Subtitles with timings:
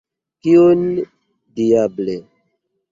[0.47, 0.81] Kion,
[1.61, 2.17] diable!